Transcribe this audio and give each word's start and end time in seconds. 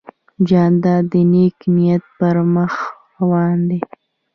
جانداد 0.47 1.03
د 1.11 1.13
نیک 1.31 1.57
نیت 1.75 2.03
پر 2.17 2.35
مخ 2.53 2.73
روان 3.19 3.57
دی. 3.69 3.79